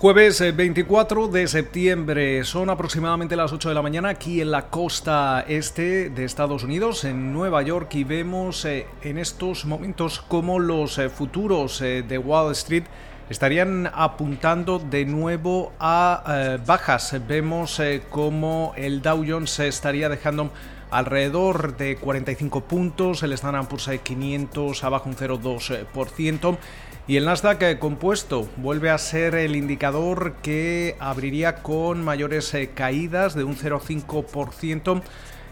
Jueves 0.00 0.54
24 0.54 1.24
eh, 1.24 1.28
de 1.32 1.48
septiembre, 1.48 2.44
son 2.44 2.70
aproximadamente 2.70 3.34
las 3.34 3.52
8 3.52 3.70
de 3.70 3.74
la 3.74 3.82
mañana 3.82 4.10
aquí 4.10 4.40
en 4.40 4.52
la 4.52 4.70
costa 4.70 5.44
este 5.48 6.08
de 6.08 6.24
Estados 6.24 6.62
Unidos, 6.62 7.02
en 7.02 7.32
Nueva 7.32 7.62
York, 7.62 7.92
y 7.96 8.04
vemos 8.04 8.64
eh, 8.64 8.86
en 9.02 9.18
estos 9.18 9.64
momentos 9.64 10.20
cómo 10.20 10.60
los 10.60 10.98
eh, 10.98 11.08
futuros 11.08 11.80
de 11.80 12.16
Wall 12.16 12.52
Street 12.52 12.84
estarían 13.30 13.90
apuntando 13.92 14.78
de 14.78 15.04
nuevo 15.04 15.72
a 15.78 16.58
bajas. 16.66 17.14
Vemos 17.26 17.80
cómo 18.10 18.72
el 18.76 19.02
Dow 19.02 19.24
Jones 19.26 19.58
estaría 19.60 20.08
dejando 20.08 20.50
alrededor 20.90 21.76
de 21.76 21.96
45 21.96 22.62
puntos, 22.62 23.22
el 23.22 23.32
Standard 23.32 23.68
Poor's 23.68 23.90
500 24.02 24.84
abajo 24.84 25.08
un 25.08 25.16
0,2% 25.16 26.58
y 27.06 27.16
el 27.16 27.24
Nasdaq 27.24 27.62
eh, 27.62 27.78
compuesto 27.78 28.48
vuelve 28.58 28.90
a 28.90 28.98
ser 28.98 29.34
el 29.34 29.56
indicador 29.56 30.34
que 30.42 30.94
abriría 31.00 31.56
con 31.56 32.04
mayores 32.04 32.52
eh, 32.52 32.70
caídas 32.74 33.34
de 33.34 33.44
un 33.44 33.56
0,5% 33.56 35.02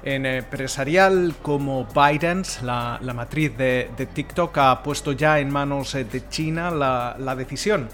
empresarial 0.07 1.35
como 1.43 1.87
Binance, 1.87 2.65
la, 2.65 2.99
matriz 3.15 3.57
de, 3.57 4.09
TikTok, 4.15 4.57
ha 4.59 4.83
puesto 4.83 5.13
ya 5.13 5.41
en 5.41 5.51
manos 5.51 5.95
eh, 5.95 6.05
de 6.05 6.29
China 6.29 6.71
la, 6.71 7.35
decisión 7.37 7.89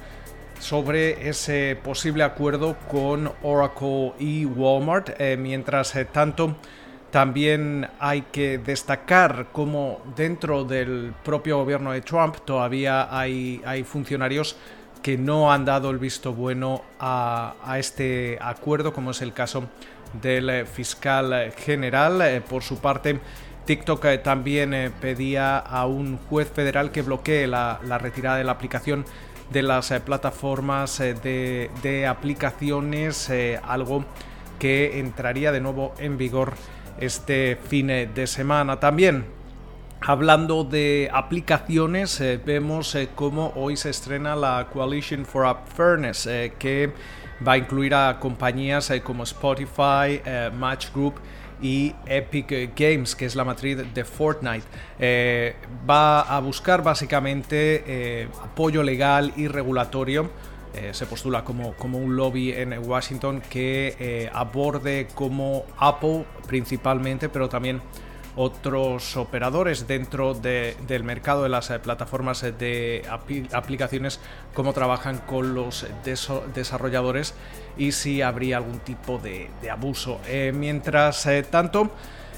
sobre 0.61 1.29
ese 1.29 1.77
posible 1.83 2.23
acuerdo 2.23 2.77
con 2.89 3.33
Oracle 3.43 4.13
y 4.19 4.45
Walmart, 4.45 5.19
eh, 5.19 5.37
mientras 5.37 5.97
tanto 6.13 6.55
también 7.11 7.89
hay 7.99 8.23
que 8.23 8.59
destacar 8.59 9.49
cómo 9.51 10.01
dentro 10.15 10.65
del 10.65 11.13
propio 11.25 11.59
gobierno 11.59 11.93
de 11.93 12.01
Trump 12.03 12.37
todavía 12.45 13.09
hay, 13.11 13.61
hay 13.65 13.85
funcionarios 13.85 14.57
que 15.03 15.19
no 15.19 15.53
han 15.53 15.65
dado 15.65 15.91
el 15.91 15.99
visto 15.99 16.33
bueno 16.33 16.83
a, 17.01 17.55
este 17.77 18.39
acuerdo, 18.41 18.93
como 18.93 19.11
es 19.11 19.21
el 19.21 19.33
caso 19.33 19.65
del 20.21 20.67
fiscal 20.67 21.53
general. 21.57 22.23
Eh, 22.23 22.41
por 22.41 22.63
su 22.63 22.79
parte, 22.79 23.19
TikTok 23.65 24.05
eh, 24.07 24.19
también 24.19 24.75
eh, 24.75 24.91
pedía 25.01 25.59
a 25.59 25.87
un 25.87 26.19
juez 26.19 26.51
federal 26.51 26.91
que 26.91 27.03
bloquee 27.03 27.47
la, 27.47 27.79
retirada 27.99 28.37
de 28.37 28.45
la 28.45 28.53
aplicación 28.53 29.05
de 29.51 29.63
las 29.63 29.93
plataformas 30.01 30.99
de 30.99 32.07
aplicaciones, 32.09 33.31
algo 33.63 34.03
que 34.59 34.99
entraría 34.99 35.53
de 35.53 35.61
nuevo 35.61 35.93
en 35.99 36.17
vigor 36.17 36.55
este 36.99 37.59
fin 37.69 37.89
de 37.89 38.27
semana. 38.27 38.81
También 38.81 39.27
hablando 40.05 40.65
de 40.65 41.11
aplicaciones, 41.13 42.21
eh, 42.21 42.41
vemos 42.45 42.95
eh, 42.95 43.09
cómo 43.15 43.53
hoy 43.57 43.77
se 43.77 43.91
estrena 43.91 44.35
la 44.35 44.69
Coalition 44.73 45.25
for 45.25 45.47
App 45.47 45.69
Fairness, 45.69 46.27
eh, 46.27 46.53
que 46.59 46.93
va 47.47 47.53
a 47.53 47.59
incluir 47.59 47.95
a 47.95 48.19
compañías 48.19 48.93
como 49.03 49.25
Spotify, 49.25 50.21
Match 50.57 50.93
Group 50.93 51.15
y 51.61 51.93
Epic 52.07 52.73
Games, 52.77 53.17
que 53.17 53.27
es 53.27 53.35
la 53.35 53.45
matriz 53.45 53.79
de 53.93 54.05
Fortnite. 54.05 54.65
va 55.89 56.21
a 56.21 56.39
buscar 56.41 56.85
básicamente 56.85 58.29
apoyo 58.45 58.85
legal 58.85 59.33
y 59.37 59.49
regulatorio 59.49 60.31
se 60.93 61.05
postula 61.07 61.45
como, 61.45 61.75
como, 61.75 61.99
un 61.99 62.17
lobby 62.17 62.53
en 62.53 62.79
Washington 62.79 63.43
que 63.51 63.97
eh, 63.99 64.31
aborde 64.33 65.09
como 65.15 65.65
Apple 65.79 66.25
principalmente, 66.47 67.29
pero 67.29 67.49
también 67.49 67.83
otros 68.37 69.17
operadores 69.17 69.87
dentro 69.87 70.35
del 70.35 71.05
mercado 71.05 71.43
de 71.43 71.49
las 71.49 71.71
eh, 71.71 71.79
plataformas 71.79 72.43
de 72.43 73.05
aplicaciones, 73.53 74.21
cómo 74.55 74.73
trabajan 74.73 75.19
con 75.19 75.55
los 75.55 75.87
desarrolladores 76.55 77.35
y 77.77 77.93
si 77.93 78.23
habría 78.23 78.59
algún 78.59 78.81
tipo 78.81 79.19
de, 79.19 79.51
de 79.61 79.71
abuso. 79.71 80.21
mientras 80.53 81.29
tanto, 81.51 81.91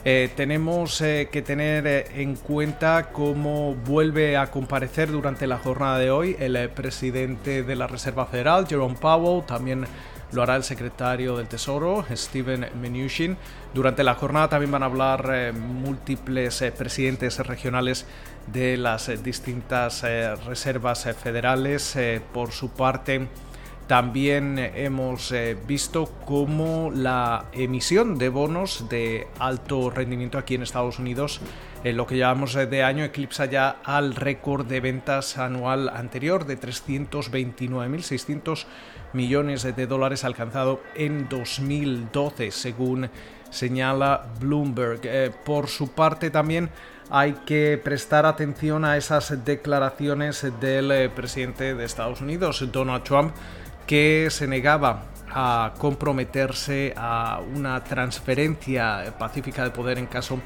eh, 0.06 0.28
tenemos 0.37 1.00
eh, 1.00 1.31
que 1.32 1.41
tener 1.41 1.87
eh, 1.87 2.06
en 2.16 2.37
cuenta 2.37 3.09
cómo 3.11 3.75
vuelve 3.75 4.37
a 4.37 4.50
comparecer 4.50 5.11
durante 5.11 5.47
la 5.47 5.56
jornada 5.56 5.99
de 5.99 6.11
hoy 6.11 6.37
el 6.38 6.69
presidente 6.69 7.62
de 7.62 7.75
la 7.75 7.87
Reserva 7.87 8.26
Federal, 8.26 8.66
Jerome 8.69 8.97
Powell, 9.00 9.47
también 9.47 9.87
lo 10.34 10.43
hará 10.43 10.56
el 10.56 10.65
secretario 10.65 11.37
del 11.37 11.49
Tesoro, 11.49 12.05
Steven 12.11 12.69
Mnuchin. 12.75 13.37
Durante 13.72 14.03
la 14.05 14.15
jornada 14.15 14.49
también 14.49 14.72
van 14.72 14.83
a 14.83 14.87
hablar 14.87 15.53
múltiples 15.55 16.65
presidentes 16.77 17.39
regionales 17.39 18.06
de 18.47 18.77
las 18.77 19.23
distintas 19.23 20.03
reservas 20.47 21.05
federales. 21.23 21.97
por 22.33 22.53
su 22.53 22.71
parte, 22.71 23.28
también 23.87 24.59
hemos 24.59 25.31
eh, 25.33 25.56
visto 25.67 26.06
cómo 26.25 26.91
la 26.91 27.47
emisión 27.53 28.17
de 28.17 28.31
bonos 28.31 28.89
de 28.89 29.28
alto 29.39 29.91
rendimiento 29.91 30.39
aquí 30.39 30.55
en 30.55 30.62
Estados 30.62 30.99
Unidos, 30.99 31.41
en 31.84 31.97
lo 31.99 32.06
que 32.06 32.17
llamamos 32.17 32.55
de 32.55 32.83
año, 32.83 33.05
eclipsa 33.05 33.45
ya 33.45 33.77
al 33.84 34.17
récord 34.17 34.67
de 34.67 34.81
ventas 34.81 35.37
anual 35.37 35.91
anterior 35.91 36.47
de 36.47 36.59
329.600 36.59 38.65
millones 39.12 39.62
de 39.62 39.87
dólares 39.87 40.25
alcanzado 40.25 40.81
en 40.94 41.28
2012, 41.28 42.50
según 42.50 43.11
señala 43.50 44.28
Bloomberg. 44.41 45.00
Eh, 45.05 45.31
por 45.44 45.69
su 45.69 45.93
parte 45.93 46.31
también 46.31 46.71
hay 47.11 47.34
que 47.44 47.78
prestar 47.83 48.25
atención 48.25 48.87
a 48.87 48.97
esas 48.97 49.44
declaraciones 49.44 50.47
del 50.61 50.91
eh, 50.91 51.11
presidente 51.11 51.75
de 51.75 51.84
Estados 51.84 52.23
Unidos, 52.23 52.67
Donald 52.73 53.05
Trump, 53.05 53.34
que 53.87 54.28
se 54.31 54.47
negaba 54.47 55.05
a 55.37 55.75
comprometerse 55.78 56.95
a 56.97 57.41
una 57.55 57.83
transferencia 57.83 59.15
pacífica 59.19 59.65
de 59.65 59.71
poder 59.71 59.99
en 59.99 60.06
caso 60.06 60.39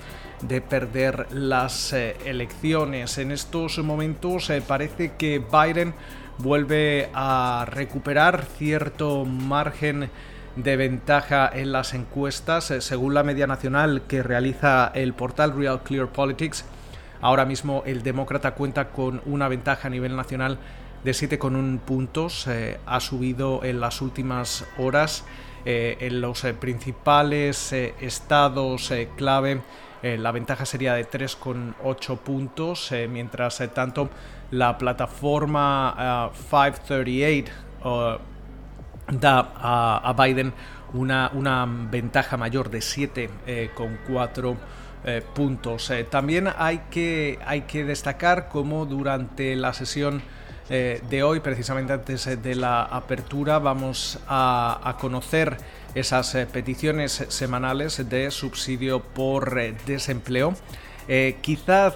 de 0.42 0.60
perder 0.60 1.26
las 1.32 1.92
eh, 1.92 2.16
elecciones. 2.24 3.18
En 3.18 3.30
estos 3.30 3.78
momentos 3.78 4.48
eh, 4.50 4.62
parece 4.66 5.12
que 5.18 5.40
Biden 5.40 5.94
vuelve 6.38 7.10
a 7.12 7.66
recuperar 7.68 8.44
cierto 8.56 9.24
margen 9.24 10.10
de 10.56 10.76
ventaja 10.76 11.50
en 11.52 11.72
las 11.72 11.92
encuestas. 11.92 12.70
Eh, 12.70 12.80
según 12.80 13.14
la 13.14 13.22
media 13.22 13.46
nacional 13.46 14.02
que 14.08 14.22
realiza 14.22 14.90
el 14.94 15.12
portal 15.12 15.54
Real 15.56 15.82
Clear 15.82 16.08
Politics, 16.08 16.64
ahora 17.20 17.44
mismo 17.44 17.82
el 17.84 18.02
demócrata 18.02 18.52
cuenta 18.52 18.88
con 18.88 19.20
una 19.26 19.48
ventaja 19.48 19.88
a 19.88 19.90
nivel 19.90 20.16
nacional 20.16 20.58
de 21.04 21.12
7,1 21.12 21.78
puntos. 21.80 22.46
Eh, 22.46 22.78
ha 22.86 23.00
subido 23.00 23.64
en 23.64 23.80
las 23.80 24.00
últimas 24.02 24.64
horas 24.78 25.24
eh, 25.64 25.96
en 26.00 26.20
los 26.20 26.44
eh, 26.44 26.54
principales 26.54 27.72
estados 27.72 28.92
clave. 29.16 29.60
la 30.02 30.30
ventaja 30.30 30.64
sería 30.64 30.94
de 30.94 31.08
3,8 31.08 32.18
puntos, 32.18 32.92
mientras 33.10 33.60
tanto 33.74 34.08
la 34.52 34.78
plataforma 34.78 36.30
538 36.50 38.20
da 39.10 39.52
a, 39.56 40.12
Biden 40.12 40.52
una, 40.92 41.32
una, 41.34 41.66
ventaja 41.66 42.36
mayor 42.36 42.70
de 42.70 42.78
7,4 42.78 44.56
puntos. 45.34 45.92
también 46.10 46.48
hay 46.56 46.82
que, 46.90 47.40
hay 47.44 47.62
que 47.62 47.84
destacar 47.84 48.48
cómo 48.48 48.86
durante 48.86 49.56
la 49.56 49.72
sesión 49.72 50.22
eh, 50.70 51.00
de 51.08 51.22
hoy, 51.22 51.40
precisamente 51.40 51.94
antes 51.94 52.26
eh, 52.26 52.36
de 52.36 52.54
la 52.54 52.82
apertura, 52.82 53.58
vamos 53.58 54.18
a, 54.28 54.96
conocer 55.00 55.56
esas 55.94 56.34
eh, 56.34 56.46
peticiones 56.46 57.24
semanales 57.28 58.06
de 58.08 58.30
subsidio 58.30 59.00
por 59.00 59.54
desempleo. 59.86 60.54
quizás 61.40 61.94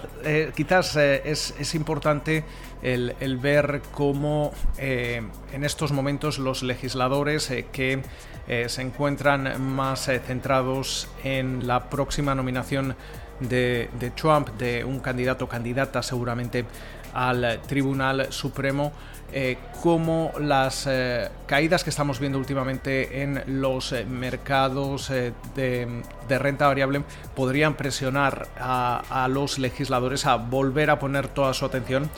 quizás 0.55 0.95
es, 0.95 1.75
importante 1.75 2.43
el, 2.81 3.15
el, 3.19 3.37
ver 3.37 3.83
cómo 3.91 4.51
en 4.79 5.63
estos 5.63 5.91
momentos 5.91 6.39
los 6.39 6.63
legisladores 6.63 7.53
que 7.71 8.01
se 8.47 8.81
encuentran 8.81 9.61
más 9.61 10.09
centrados 10.25 11.07
en 11.23 11.67
la 11.67 11.91
próxima 11.91 12.33
nominación 12.33 12.95
de, 13.39 13.89
de 13.99 14.09
Trump, 14.09 14.49
de 14.57 14.83
un 14.83 14.99
candidato 14.99 15.45
o 15.45 15.47
candidata 15.47 16.01
seguramente 16.01 16.65
al 17.13 17.61
Tribunal 17.67 18.27
Supremo, 18.31 18.91
eh, 19.35 19.57
como 19.81 20.31
las 20.39 20.85
eh, 20.87 21.27
caídas 21.47 21.83
que 21.83 21.89
estamos 21.89 22.19
viendo 22.19 22.37
últimamente 22.37 23.23
en 23.23 23.41
los 23.47 23.91
eh, 23.91 24.05
mercados 24.05 25.09
de, 25.09 25.33
de, 25.55 26.39
renta 26.39 26.67
variable 26.67 27.03
podrían 27.35 27.73
presionar 27.73 28.47
a 28.59 29.27
los 29.31 29.57
legisladores 29.57 30.27
a 30.27 30.35
volver 30.35 30.91
a 30.91 30.99
poner 30.99 31.29
toda 31.29 31.55
su 31.55 31.65
atención 31.65 32.11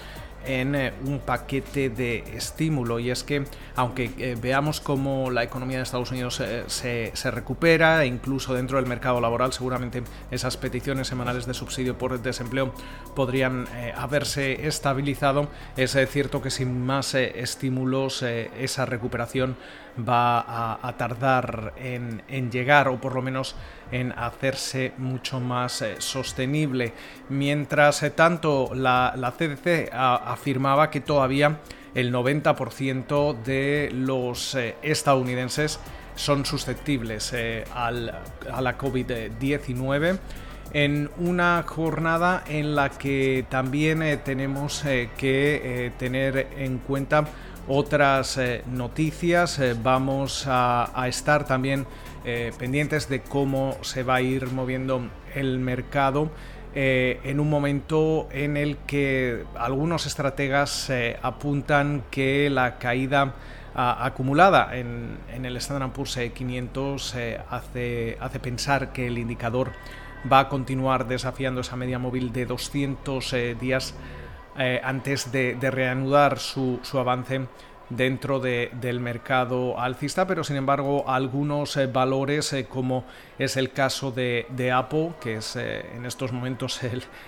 en 0.45 0.75
eh, 0.75 0.94
un 1.06 1.19
paquete 1.19 1.89
de 1.89 2.24
estímulo. 2.36 3.00
Y 3.00 3.09
es 3.09 3.24
que 3.24 3.45
aunque 3.75 4.12
eh, 4.18 4.38
veamos 4.42 4.80
cómo 4.80 5.31
la 5.31 5.44
economía 5.44 5.77
de 5.77 5.83
Estados 5.83 6.12
Unidos 6.12 6.39
eh, 6.39 6.63
se, 6.68 7.31
recupera 7.31 8.03
e 8.03 8.07
incluso 8.07 8.53
dentro 8.53 8.77
del 8.77 8.88
mercado 8.88 9.19
laboral 9.19 9.51
seguramente 9.51 10.03
esas 10.31 10.57
peticiones 10.57 11.07
semanales 11.07 11.45
de 11.45 11.53
subsidio 11.53 11.97
por 11.97 12.21
desempleo 12.21 12.74
podrían 13.15 13.68
haberse 13.97 14.68
estabilizado. 14.68 15.50
Es 15.75 15.97
cierto 16.09 16.42
que 16.42 16.51
sin 16.51 16.86
más 16.86 17.15
estímulos 17.15 18.24
esa 18.24 18.86
recuperación 18.86 19.57
va 19.98 20.77
a, 20.81 20.98
tardar 20.98 21.74
en, 21.77 22.51
llegar 22.51 22.88
o 22.88 23.00
por 23.00 23.15
lo 23.15 23.21
menos 23.21 23.56
en 23.91 24.11
hacerse 24.13 24.93
mucho 24.97 25.39
más 25.39 25.81
eh, 25.81 25.95
sostenible. 25.99 26.93
Mientras 27.29 28.03
eh, 28.03 28.09
tanto 28.09 28.71
la, 28.73 29.13
CDC 29.37 29.89
afirmaba 29.93 30.89
que 30.89 31.01
todavía 31.01 31.59
el 31.93 32.13
90% 32.13 33.43
de 33.43 33.89
los 33.93 34.55
eh, 34.55 34.75
estadounidenses 34.81 35.79
son 36.15 36.45
susceptibles 36.45 37.33
a 37.73 37.91
la 37.91 38.77
COVID-19 38.77 40.17
en 40.71 41.09
una 41.17 41.63
jornada 41.67 42.43
en 42.47 42.73
la 42.73 42.89
que 42.89 43.45
también 43.49 44.21
tenemos 44.23 44.81
que 45.17 45.91
tener 45.97 46.47
en 46.57 46.77
cuenta 46.77 47.25
otras 47.67 48.39
noticias. 48.71 49.59
Vamos 49.83 50.45
a, 50.47 51.05
estar 51.07 51.45
también 51.45 51.85
eh, 52.25 52.51
pendientes 52.57 53.07
de 53.10 53.22
cómo 53.22 53.77
se 53.81 54.04
va 54.04 54.16
a 54.16 54.22
ir 54.22 54.48
moviendo 54.51 55.10
el 55.33 55.60
mercado. 55.60 56.30
en 56.74 57.39
un 57.39 57.50
momento 57.50 58.27
en 58.31 58.57
el 58.57 58.75
que 58.86 59.45
algunos 59.57 60.06
estrategas 60.06 60.92
apuntan 61.22 62.04
que 62.12 62.50
la 62.50 62.77
caída 62.80 63.33
acumulada 63.74 64.75
en, 64.75 65.45
el 65.45 65.56
Standard 65.56 65.94
Poor's 65.94 66.19
500 66.33 67.16
hace, 67.50 68.18
hace 68.19 68.39
pensar 68.42 68.92
que 68.92 69.07
el 69.07 69.18
indicador 69.18 69.72
va 70.30 70.39
a 70.39 70.50
continuar 70.50 71.07
desafiando 71.07 71.62
esa 71.62 71.77
media 71.77 71.98
móvil 71.98 72.33
de 72.33 72.45
200 72.45 73.36
días 73.57 73.95
eh, 74.57 74.80
antes 74.81 75.33
de, 75.33 75.57
reanudar 75.69 76.39
su, 76.39 76.80
avance 76.94 77.42
dentro 77.89 78.39
del 78.39 78.99
mercado 78.99 79.79
alcista, 79.79 80.25
pero 80.25 80.43
sin 80.43 80.55
embargo 80.55 81.09
algunos 81.09 81.77
eh, 81.77 81.87
valores 81.87 82.51
eh, 82.53 82.65
como 82.65 83.05
es 83.37 83.57
el 83.57 83.71
caso 83.71 84.11
de, 84.11 84.71
Apple, 84.73 85.11
que 85.21 85.35
es 85.35 85.55
en 85.55 86.05
estos 86.05 86.31
momentos 86.31 86.81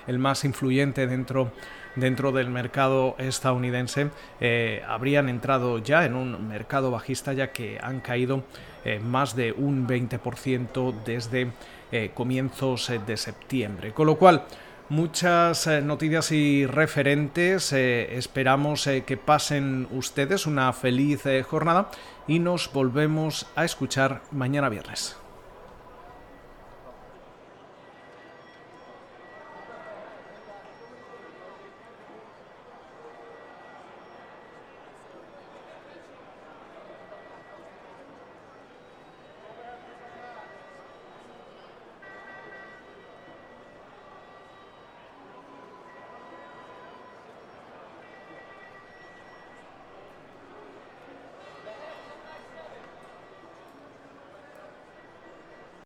el, 0.08 0.20
más 0.20 0.46
influyente 0.46 1.06
dentro, 1.08 1.52
dentro 1.96 2.32
del 2.32 2.50
mercado 2.50 3.16
estadounidense, 3.18 4.10
habrían 4.88 5.30
entrado 5.30 5.80
ya 5.80 6.06
en 6.06 6.16
un 6.16 6.48
mercado 6.48 6.92
bajista 6.92 7.34
ya 7.34 7.52
que 7.52 7.78
han 7.82 8.00
caído 8.00 8.44
más 9.04 9.36
de 9.36 9.52
un 9.52 9.88
20% 9.88 10.94
desde 11.06 11.52
comienzos 12.14 12.92
de 13.06 13.18
septiembre. 13.18 13.92
Con 13.94 14.08
lo 14.08 14.16
cual, 14.16 14.46
muchas 14.90 15.68
eh, 15.68 15.82
noticias 15.82 16.32
y 16.32 16.66
referentes. 16.66 17.74
Eh, 17.74 18.18
esperamos 18.18 18.88
eh, 18.88 19.04
que 19.06 19.18
pasen 19.18 19.88
ustedes 19.92 20.46
una 20.46 20.72
feliz 20.74 21.24
jornada 21.48 21.92
y 22.28 22.40
nos 22.40 22.72
volvemos 22.72 23.48
a 23.56 23.66
escuchar 23.66 24.22
mañana 24.32 24.70
viernes. 24.70 25.18